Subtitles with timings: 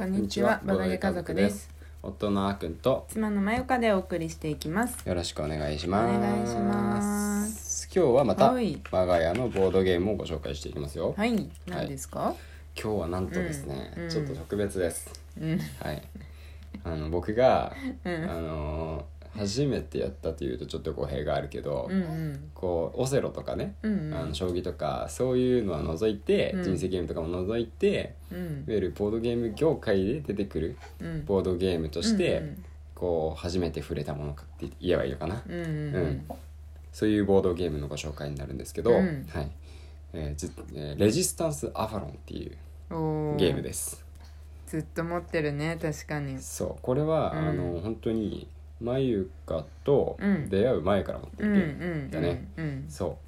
[0.00, 1.68] こんにちはバカゲ家族です。
[2.02, 5.06] 夫のあーくんと妻のまゆかでお送りしていきます。
[5.06, 6.16] よろしくお願いします。
[6.16, 7.86] お願いします。
[7.94, 8.80] 今日はまたはい。
[8.90, 11.50] 我が家のボードゲームをご紹介していきますよ、はい。
[11.66, 12.34] 何ですか、
[12.82, 14.02] 今日はなんとですね、うん。
[14.04, 14.10] うん。
[14.10, 15.10] ちょっと特別です。
[15.38, 15.58] うん。
[15.58, 16.02] はい。
[16.82, 18.24] あの僕が、 うん。
[18.24, 19.04] あの
[19.36, 22.50] 初めてやったというとちょっと語弊があるけど、うんうん。
[22.54, 24.14] こうオセロとかね、うんうん。
[24.14, 26.64] あの将棋とかそういうのは除いて、うん。
[26.64, 28.38] 人生ゲームとかも除いてうん。
[28.38, 31.24] いわゆるボードゲーム業界で出てくるうん。
[31.24, 32.64] ボードゲームとして、うん
[33.00, 36.24] こう初めて触れたものかって言えばいいのかな、うんうんうん。
[36.92, 39.26] そういうボードゲームのご紹介になるんですけど、うん。
[39.32, 39.50] はい。
[40.12, 44.04] えーじえーレジスタンス・アファロンっていうおゲームです。
[44.66, 46.38] ずっと持ってるね確かに。
[46.40, 46.82] そう。
[46.82, 47.48] これは、うん。
[47.48, 48.46] あの本当に
[48.80, 50.48] まゆかとうん。
[50.48, 52.48] 出会う前から持ってうんうるゲームんだね。
[52.56, 53.18] うんそ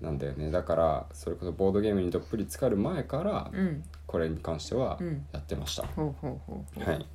[0.00, 0.04] う。
[0.04, 0.50] なんだよね。
[0.50, 3.58] だからそれこそボードゲームにどっぷり浸かる前からうん。
[3.60, 5.26] うんこれに関してはうん。
[5.32, 7.06] やってました、はい。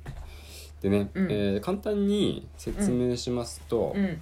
[0.82, 1.32] でね、うん。
[1.32, 4.20] えー簡単に説明しますと、うん。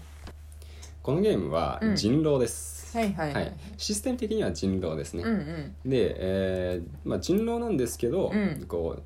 [1.03, 1.97] このゲームはうん。
[1.97, 3.33] 人狼です、はいはい。
[3.33, 3.53] はい。
[3.77, 5.37] システム的には人狼ですね、うんう
[5.85, 5.91] ん。
[5.91, 8.65] で、えーまあ、人狼なんですけど、うん。
[8.69, 9.03] こう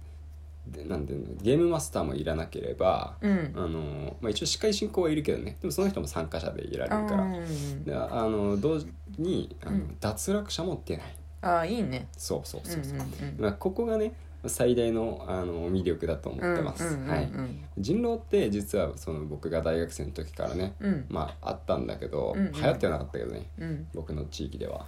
[0.67, 3.53] でなんていうのゲームマスターもいらなければ、うん。
[3.57, 5.57] あのまあ、一応司会進行はいるけどね。
[5.61, 7.25] でもその人も参加者でいられるから。
[7.25, 8.87] あーであの同時
[9.19, 9.97] にあの、うん。
[10.01, 11.17] 脱落者も出ない。
[11.43, 12.09] あーいいね。
[12.17, 12.99] そうそうそうそう、
[13.39, 14.15] まあ、ここがね
[14.47, 17.31] 最大のあの魅力だと思ってます、はい。
[17.79, 21.07] 人狼って実はその僕が大学生の時からね、うん。
[21.09, 22.53] まああったんだけど、うんうん。
[22.53, 23.47] 流行ってはなかったけどね。
[23.59, 23.87] うん。
[23.95, 24.87] 僕の地域では。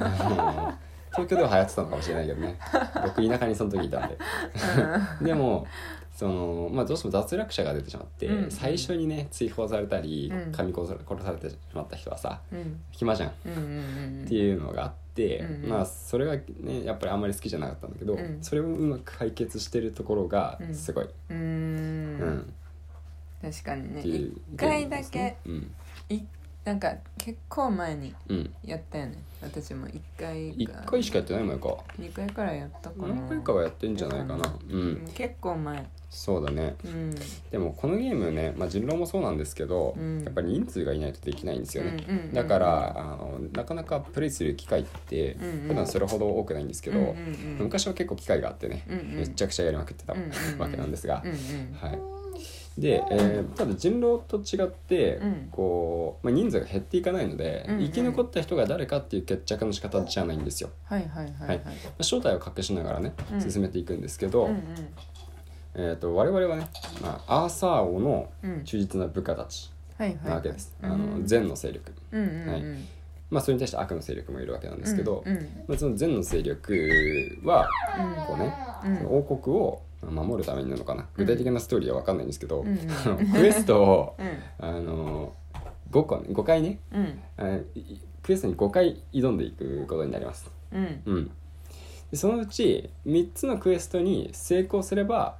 [0.00, 2.58] あ の東京では流行ってたのかもしれないけどね。
[3.04, 4.18] 僕田舎にその時いたんで。
[5.22, 5.66] でも
[6.14, 8.50] その、まあ、どうしても脱落者が出てしまって、うん。
[8.50, 10.52] 最初にね追放されたりうん。
[10.52, 12.80] 噛み殺され殺されてしまった人はさうん。
[12.92, 13.28] 暇じゃん。
[13.30, 14.26] っうんうんうん。
[14.26, 15.70] ていうのがあって、うんうん。
[15.70, 18.38] まあそれがねやっぱりあんまり好きじゃなかったんだけど、うん。
[18.42, 20.74] それをうまく解決してるところがうん。
[20.74, 22.16] すごい、うーうん。
[22.38, 22.52] ん
[23.42, 24.00] 確かにね。
[24.02, 25.74] 一回だけうん。
[26.08, 26.20] い
[26.64, 28.54] なんか結構前にうん。
[28.64, 29.18] やったよね。
[29.42, 31.76] 私も一回一回しかやってないもんか。
[31.98, 33.08] 二回くらいやったかな。
[33.08, 34.56] 何回かはやってんじゃないかな。
[34.70, 34.92] ううん。
[35.04, 35.86] ん結構前。
[36.08, 36.74] そうだね。
[36.82, 37.14] うん。
[37.50, 40.24] でもこのゲームね、まあ、人狼もそうなんですけど、うん。
[40.24, 45.68] やっぱり人数がいないとできないんですよね、うんうんうんだからあのなかなかプレイする機会ってうんうん。
[45.68, 47.14] 普段それほど多くないんですけど、うんうんうん。
[47.58, 49.16] 昔は結構機会があってね、うんうん。
[49.16, 51.36] めちゃくちゃやりまくってたうんうんうんわけなんですが、うんうん。
[51.74, 52.23] はい
[52.78, 55.48] で、えーただ人狼と違って、うん。
[55.50, 57.84] こうまあ、人数が減っていかないので、うんうん。
[57.84, 61.56] 生き残った人が誰かっていう決着の仕方じゃないんですよ、はいはいはいははい。
[61.56, 63.40] いまあ正体を隠しながらねうん。
[63.40, 64.62] 進めていくんですけど、うん
[65.76, 66.68] えー、と我々はね、
[67.00, 68.50] まあ、アーサー王のうん。
[68.50, 70.90] うん忠実な部下たちなわけです、うん。
[70.90, 71.92] あの善の勢力。
[72.10, 72.48] うんうんうん。
[72.48, 72.62] はい。
[73.30, 75.64] まあそれに対して悪の勢力もいるわけなんですけど、うんうん。
[75.66, 77.68] まあ、その善の勢力は
[78.26, 78.54] こうね、
[79.08, 81.06] 王国を守るためになのかな。
[81.16, 82.78] 具体的なストーリーは分かんないんですけど、うん
[83.32, 84.66] クエストをうん。
[84.66, 85.34] あの
[85.90, 86.80] 5個5回ね。
[88.22, 90.50] クエストに5回挑んでいくことになります。
[90.72, 91.02] うん。
[91.04, 91.30] うん。
[92.10, 95.36] でそのうち3つのクエストに成功すれば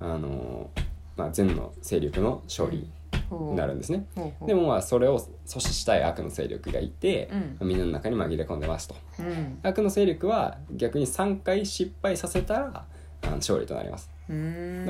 [0.00, 0.70] あの、
[1.16, 2.88] まあ、善の勢力の勝利
[3.30, 4.06] になるんですね、
[4.46, 7.28] でもまあそれを阻止したい悪の勢力がいて、
[7.60, 7.68] うん。
[7.68, 8.94] みんなの中に紛れ込んでますと。
[9.18, 9.58] うん。
[9.62, 12.86] 悪の勢力は逆に3回失敗させたら
[13.22, 14.10] あの勝利となります。
[14.28, 14.38] だか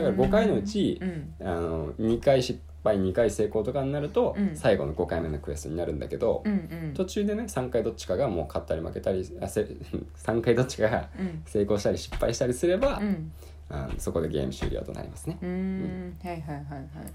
[0.08, 1.34] ら5回のうちうん。
[1.40, 4.56] あの2回失敗2回成功とかになると、うん。
[4.56, 6.94] 最後の5回目のクエストになるんだけど、うんうん。
[6.94, 9.62] 途中でね3回どっちかがもう勝ったり負けたりあせ
[10.24, 11.42] 3回どっちかがうん。
[11.46, 13.32] 成功したり失敗したりすれば、うん。
[13.70, 15.38] あのそこでゲーム終了となりますね。
[15.40, 16.18] うーん。
[16.22, 16.64] はいはいはい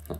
[0.10, 0.20] はい。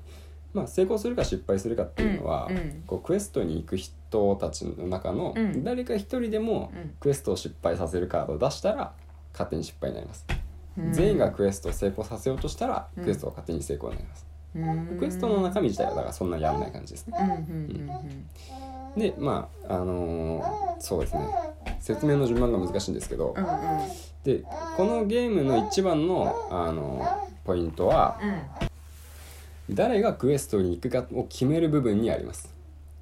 [0.54, 2.84] まあ、成功するか失敗するかっていうのは、うんうん。
[2.86, 5.64] こうクエストに行く人たちの中のうん。
[5.64, 6.92] 誰か一人でもうん。
[7.00, 8.94] クエストを失敗させるカードを出したら
[9.32, 10.43] 勝手に失敗になります、うん
[10.92, 13.04] 全員がクエストを成功させようとしたらうん。
[13.04, 14.26] クエストを勝手に成功になります、
[15.00, 17.18] クエストの中身自体はだからそんなやんない感じですね。
[18.98, 21.28] でまああのーそうですね。
[21.80, 23.50] 説明の順番が難しいんですけど、うんうん。
[24.24, 24.44] で
[24.78, 28.20] このゲームの一番の、あのーポイントは
[29.70, 29.76] うん。
[29.76, 32.54] 誰がクエストに行くかを決める部分にあります。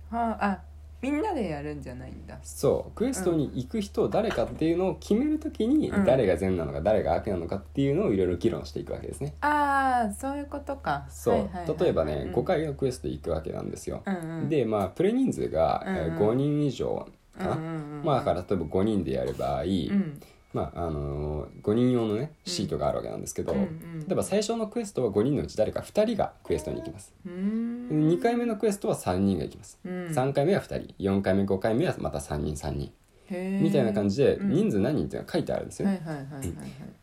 [0.10, 0.60] はああ
[1.02, 2.38] みんなでやるんじゃないんだ。
[2.44, 2.96] そう。
[2.96, 6.06] クエストに行く人誰かっていうのを決めるときにうん。
[6.06, 9.34] 誰が善なのか誰が悪なのかっていうのをいろいろ議論していくわけですね。
[9.42, 11.08] ああそういうことか。
[11.10, 14.50] そう、はいはいはい例えばね、うん5回のクエスト行くわけなんですよ、うんうん。
[14.50, 16.14] でまあプレイ人数が、えーうん。
[16.14, 17.08] うん5人以上
[17.38, 20.20] かな、うんうんうんまあだから例えば5人でやる場合、うん
[20.54, 24.00] まああのー、5人用のねシートがあるわけなんですけど、うんうん。
[24.00, 28.10] 例えば最初のクエストは5人のうち誰か2人がクエストに行きます、うーん。
[28.10, 29.92] 2回目のクエストは3人が行きます、うん。
[30.08, 30.96] 3回目は2人。
[31.00, 32.92] 4回目5回目はまた3人3人
[33.32, 34.50] みたいな感じでうん。
[34.50, 35.90] 人数何人っていうのが書いてあるんですよ。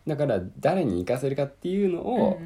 [0.06, 2.40] だから誰に行かせるかっていうのを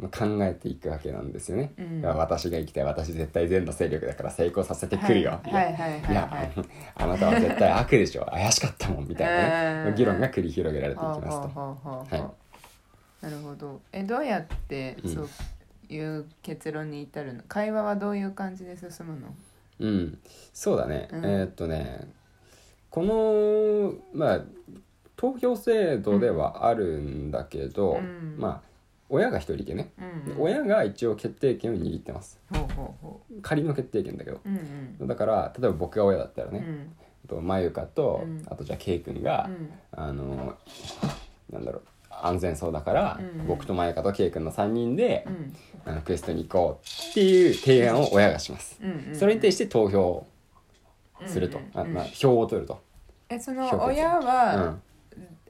[0.00, 2.02] 考えていくわけなんですよね、うん。
[2.02, 5.40] 私が行きたい私絶対善の勢力だから成功させてくるよ。
[5.46, 5.50] い。
[5.50, 6.12] うはいはいはいはい。
[6.12, 6.48] いや
[6.94, 8.24] あなたは絶対悪でしょ。
[8.26, 9.94] 怪しかったもんみたいなねうん。
[9.96, 11.48] 議論が繰り広げられていきますと。
[11.48, 13.24] はい。
[13.24, 13.80] なるほど。
[13.92, 15.14] えどうやってうん。
[15.14, 15.28] そう
[15.92, 17.42] いう結論に至るの？
[17.48, 19.34] 会話はどういう感じで進むの？
[19.80, 20.18] うん。
[20.52, 21.24] そうだね、うん。
[21.24, 22.06] えーっとね
[22.90, 24.40] このまあ
[25.16, 28.36] 投票制度ではあるんだけど、うん。
[28.38, 28.68] まあ
[29.10, 30.42] 親が一人いてね、うんうん。
[30.42, 32.38] 親が一応決定権を握ってます。
[33.42, 34.40] 仮の決定権だけど。
[34.44, 35.08] ううんうん。
[35.08, 36.92] だから例えば僕が親だったらね、うん。
[37.24, 38.42] あとまゆかと、うん。
[38.48, 39.70] あとじゃあ K 君が、うん。
[39.92, 40.54] あの
[41.50, 45.54] なんだろう安全そうだから、うん僕とまゆかと K 君の3人でう、ん。
[45.84, 49.16] あのクエストに行こうっていう提案を親がします、うんうん。
[49.16, 50.26] それに対して投票
[51.26, 51.98] すると、うんうんうん。
[51.98, 52.80] あまあ、票を取ると、
[53.28, 54.82] えその親うはん。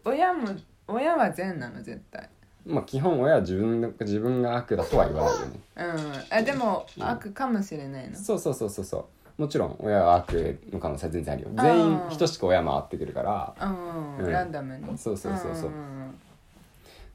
[0.04, 0.48] 親も
[0.86, 2.28] 親は善なの絶対。
[2.66, 5.60] まあ、基本親は自分の自分が悪だとは言わないよね。
[5.76, 6.36] うん。
[6.36, 8.16] あでも悪かもしれないの？
[8.16, 8.98] そうそうそうそうそ
[9.38, 9.42] う。
[9.42, 11.48] もちろん親は悪の可能性は全然あるよ。
[11.54, 13.54] 全員等しく親回ってくるから。
[13.60, 14.98] うんうんランダムに。
[14.98, 15.70] そうそうそうそう。
[15.70, 15.97] んん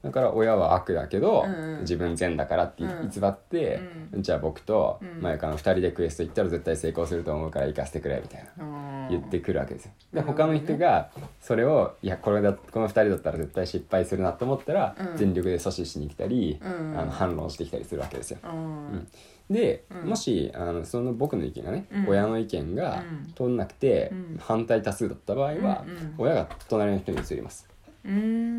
[0.04, 1.80] だから親は悪だけど、うんうん。
[1.80, 3.08] 自分善だからってうん。
[3.08, 3.80] 偽って、
[4.12, 5.22] うじゃあ僕とうん。
[5.22, 9.08] 前からの2人でクエスト行ったら絶対成功すると思うから行かせてくれみたいなうん。
[9.08, 9.92] 言ってくるわけですよ。
[10.12, 11.10] でなるほどね他の人が
[11.40, 15.16] それをいやこれだこの2人だったら絶対失敗するなと思ったら、うん。
[15.16, 16.98] 全力で阻止しに来たり、うん。
[16.98, 18.38] あの反論してきたりするわけですよ。
[18.44, 19.08] うん。
[19.50, 20.10] で、うん。
[20.10, 22.08] もしあのその僕の意見がね、うん。
[22.08, 23.32] 親の意見がうん。
[23.34, 24.38] 通んなくて、うん。
[24.38, 26.14] 反対多数だった場合は、うんうん。
[26.18, 27.73] 親が隣の人に移ります、うん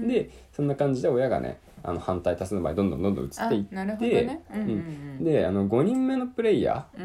[0.08, 4.42] でそんな感じで親がねあの反対多数の場合どんどんどんどん移っていってね。
[4.54, 4.72] うんうんう
[5.22, 5.24] ん。
[5.24, 7.02] であの5人目のプレイヤう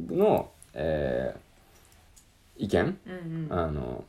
[0.00, 0.12] ん。
[0.12, 1.40] ーの、えー
[2.62, 3.58] 意見、うんうん。
[3.58, 4.04] あの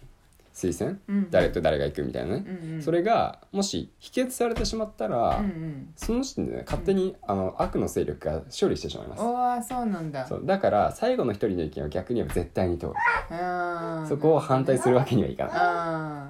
[0.53, 1.31] 推薦、うん。
[1.31, 2.81] 誰と誰が行くみたいなね、うんうん。
[2.81, 5.93] それがもし否決されてしまったら、うんうん。
[5.95, 9.21] その時点でね勝手に、あの悪の勢力が勝利してしまいます。
[9.23, 10.27] おーそうなんだ。
[10.27, 10.41] そう。
[10.45, 12.93] だから最後の一人の意見は逆に言えば絶対に通る。
[14.09, 15.51] そこを反対するわけにはいかな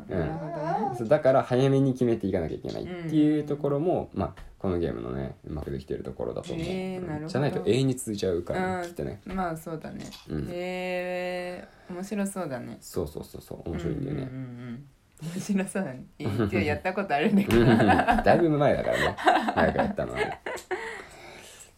[0.08, 0.14] い。
[0.14, 0.61] なるほどね
[0.98, 9.22] そうだから早めに決めていかなきゃいけないっていうところも、まあ、このゲームのねうまくできてるところだと思う、へーじゃないと永遠に続いちゃうから、きっとね。
[9.26, 10.06] まあそうだね。
[10.30, 10.48] うん。
[10.50, 12.78] へえ面白そうだね。
[12.80, 14.86] そうそうそうそう面白いんだよね、うんうんうんうん。
[15.34, 16.06] 面白そうだね。
[16.20, 19.16] 一応やったことあるんだけうんどだいぶ前だからね。
[19.18, 20.42] 早くやったのはね。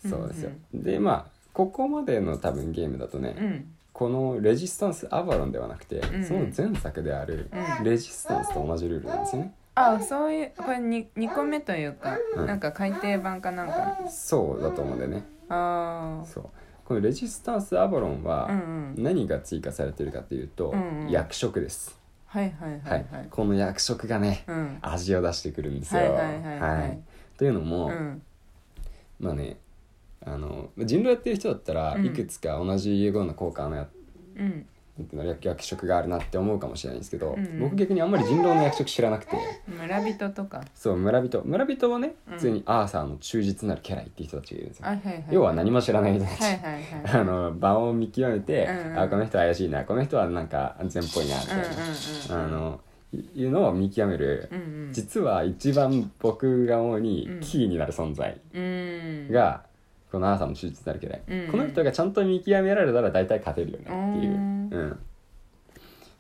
[0.09, 7.49] そうですよ、でまあここまでの多分ゲームだとね、うんこのレジスタンスアバロンではなくて、んその前作である
[7.79, 7.83] うん。
[7.83, 12.45] レジスタンスと同じルールなんですよね、あそういうこれ 2, 二個目というか、うん。
[12.47, 13.99] なんか改訂版かなんか。
[14.09, 15.23] そうだと思うんだよね。
[15.47, 16.49] ああそう。
[16.85, 19.03] このレジスタンスアバロンはうんうん。
[19.03, 21.09] 何が追加されてるかというと、うんうん。
[21.11, 21.97] 役職です。
[22.25, 23.27] はいはいはいはい、はい。
[23.29, 24.79] この役職がね、うん。
[24.81, 26.01] 味を出してくるんですよ。
[26.01, 26.59] はいはいはい。
[26.79, 26.99] はい。
[27.37, 28.21] というのも、うん。
[29.19, 29.57] まあね
[30.25, 32.05] あの人狼やってる人だったら、うん。
[32.05, 33.87] いくつか同じような効果のや
[34.37, 34.65] うん。
[34.97, 37.59] なんていうの役役職があるなって思うかもしれないんですけど、うんうん。
[37.61, 39.37] 僕逆にあんまり人狼の役職知らなくて。
[39.67, 40.63] 村人とか。
[40.75, 41.41] そう村人。
[41.43, 42.33] 村人はねうん。
[42.35, 52.79] 普通にアーサーの忠実なる家来っていう人たちがいるんですよ、はいはいはい要は何も知らない人たち、はいはいはいあの場を見極めて、うんうんあこの人怪しいなこの人はなんか安全っぽいなみたいな、うんうんうんあの
[53.13, 54.93] いいうのを見極める、うんうん。
[54.93, 59.31] 実は一番僕が思うにうんキーになる存在うん。
[59.31, 59.65] が、
[60.13, 61.51] このアーサーの忠実なる家来、うん。
[61.51, 64.69] この人がちゃんと見極められたら大体勝てるよねっていう、うん。
[64.71, 64.99] うん。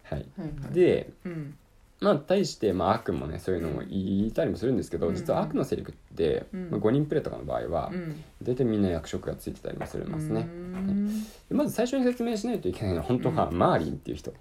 [0.03, 0.73] はい、はいはい。
[0.73, 1.55] でうん。
[2.01, 5.15] まあ対して、まあ、悪もねそういうのも言いたりもするんですけど、うん。
[5.15, 6.71] 実は悪の勢力って、うん。
[6.71, 8.23] まあ、5人プレイとかの場合は、うん。
[8.41, 11.23] 大体みんな役職がついてたりもするますね、うん。
[11.23, 13.59] でまず最初に説明しないといけないのは本当はうん。
[13.59, 14.33] マーリンっていう人。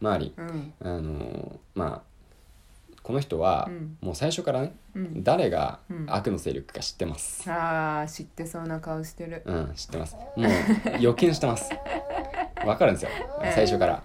[0.00, 0.32] マーリン。
[0.38, 0.72] うん。
[0.80, 2.09] あのーまあ
[3.02, 3.96] この人はうん。
[4.00, 5.24] もう最初からね、うん。
[5.24, 6.06] 誰がうん。
[6.08, 7.50] 悪の勢力か知ってます？
[7.50, 9.42] あー知ってそうな顔してる。
[9.44, 10.16] うん、知ってます。
[10.36, 11.70] もう予見してます。
[12.66, 13.10] わかるんですよ。
[13.54, 14.02] 最初から、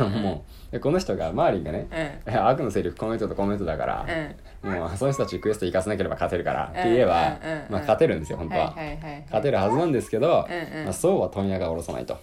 [0.00, 1.86] う もうでこの人がマーリンがね
[2.26, 2.46] うん。
[2.48, 4.06] 悪の勢力この人とこの人だから、
[4.64, 4.72] うん。
[4.72, 7.38] もうその人たちクエスト行かせなければ勝てるからって言えば、
[7.70, 10.46] まあ、勝てるんですよ本当は、はいはいはい勝てるはずなんですけど、
[10.84, 12.18] まあ、そうは問屋が下ろさないと。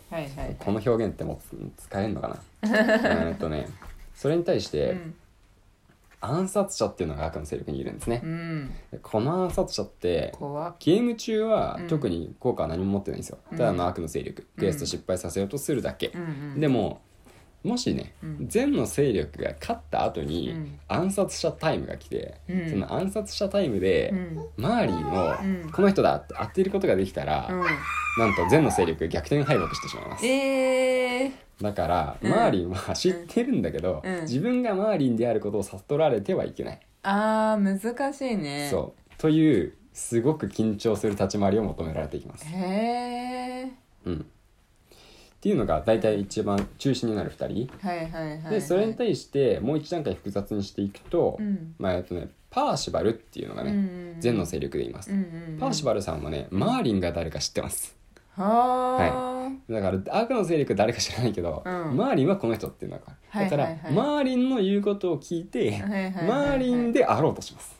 [0.60, 2.38] この表現ってもう使えるのかな？
[2.64, 3.68] えーっとね
[4.14, 5.16] それに対して、うん
[6.22, 8.22] 暗殺者っていうのが悪の勢力にいるんですね。
[8.24, 8.72] う、ん。
[8.92, 10.34] でこの暗殺者って
[10.80, 11.88] ゲーム中はうん。
[11.88, 14.46] 特に効果は何も持ってないんですよ、うんただの悪の勢力。
[14.58, 16.12] クエスト失敗させようとするだけ、
[16.58, 17.02] でも
[17.64, 18.48] もしね、うん。
[18.48, 20.80] 善の勢力が勝った後にうん。
[20.88, 22.70] 暗殺者タイムが来て、うん。
[22.70, 24.46] その暗殺者タイムで、うん。
[24.58, 25.36] マーリンを
[25.66, 25.72] うん。
[25.72, 27.60] この人だって当てることができたら、うん。
[28.24, 30.26] なんと善の勢力が逆転敗北してしまいます。
[30.26, 32.32] えー、だから、うん。
[32.32, 34.22] マーリンは知ってるんだけど、うん。
[34.22, 38.70] 自分がマーリンであることを悟られてはいけない、あー難しいね。
[38.72, 39.12] そう。
[39.18, 43.72] というすごく緊張する立ち回りを求められていきます、へえ
[44.06, 44.26] うん、
[45.40, 47.88] っていうのが大体一番中心になる2人。
[47.88, 51.76] はいはいはい、はい、でそれに対してもう一段階複雑にしていくと、うん。
[51.80, 55.58] まあえっとねパーシバルっていうのがね、うん善の勢力でいます、うんうんうん。
[55.60, 57.96] パーシバルさんはねマーリンが誰か知ってます。
[58.32, 61.96] はあ、だから悪の勢力誰か知らないけど、うん。
[61.96, 63.94] マーリンはこの人っていうのがだから、はいはいはい。
[63.94, 66.24] マーリンの言うことを聞いて、はいはいはいはい。
[66.26, 67.79] マーリンであろうとします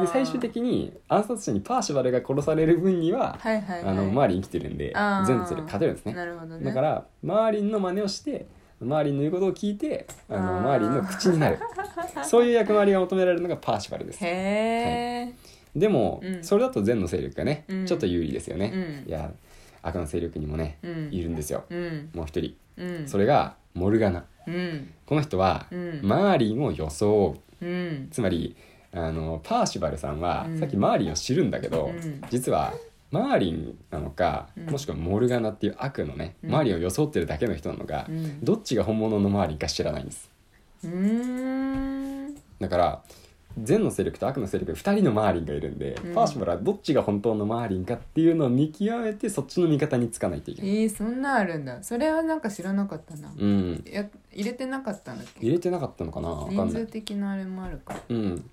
[0.00, 3.90] で最終的に暗殺者にパーシバルが殺される分には、はいはいはい。
[3.90, 4.92] あのマーリン生きてるんで
[5.26, 6.12] 全の勢力勝てるんですね。
[6.12, 6.64] なるほどね。
[6.64, 8.46] だからマーリンの真似をして
[8.80, 10.78] マーリンの言うことを聞いてあのマー。
[10.78, 11.58] リンの口になる。
[12.24, 14.24] そういう役割が求められるのがパーシバルです。
[14.24, 15.34] へえ、
[15.74, 16.44] でも、うん。
[16.44, 17.86] それだと善の勢力がね、うん。
[17.86, 18.72] ちょっと有利ですよね、
[19.06, 19.08] うん。
[19.08, 19.30] いや
[19.82, 21.08] 悪の勢力にもね、うん。
[21.12, 21.64] いるんですよ。
[21.70, 22.10] うん。
[22.14, 23.08] もう一人、うん。
[23.08, 24.24] それがモルガナ。
[24.46, 24.92] うん。
[25.06, 26.00] この人は、うん。
[26.02, 27.66] マーリンを装う。
[27.66, 28.08] うん。
[28.10, 28.56] つまり
[28.92, 30.58] あのパーシバルさんは、うん。
[30.58, 32.22] さっきマーリンを知るんだけど、うん。
[32.30, 32.72] 実は
[33.10, 34.70] マーリンなのか、うん。
[34.70, 36.50] もしくはモルガナっていう悪のね、うん。
[36.50, 38.44] マーリンを装ってるだけの人なのか、うん。
[38.44, 40.30] どっちが本物のマーリンか知らないんです。
[42.60, 43.02] だから
[43.60, 46.14] 善の勢力と悪の勢力2人のマーリンがいるんで、うん。
[46.14, 51.82] パーシバルはどっちが本当のマーリンかっていうのを見極めてそっちの味方につかないといけえない、ー、そんなあるんだ。
[51.82, 53.84] それはなんか知らなかったな、うん。
[53.90, 55.40] や入れてなかったんだっけ？
[55.40, 56.46] 入れてなかったのかな？
[56.48, 56.84] 人んない。
[56.84, 57.96] 数的なあれもあるか。
[58.08, 58.50] うん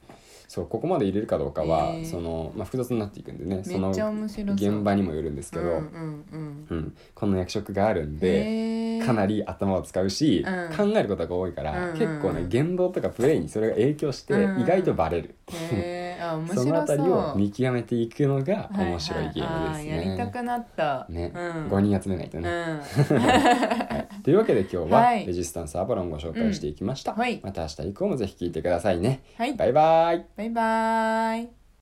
[0.48, 2.06] そうここまで入れるかどうかは、へー。
[2.06, 9.06] そのまあ、複雑になっていくんでねその現場にもよるんですけど、うんうんうん、この役職があるんうんで、へー。
[9.06, 10.76] かなり頭を使うし、うん。
[10.76, 14.62] 考えることが多いから、うん結構ね言動とかプレイにそれが影響してうん。
[14.62, 15.36] 意外とバレる、
[15.72, 20.32] へーあ面白そそうのあたりを見極めていくのが面白いゲームですはいはいあーやりたね。
[20.32, 21.06] くなった。
[21.10, 23.18] ね、うん、5人集めないとね、うん。
[23.20, 24.24] はい。
[24.24, 25.26] というわけで今日は はい。
[25.26, 27.18] レジスタンスアバロンをご紹介していきました、うん。
[27.20, 27.40] はい。
[27.44, 29.54] また明日以降もぜひ聞いてくださいね、はい。
[29.54, 30.26] バイバイ。
[30.36, 31.65] バイバーイ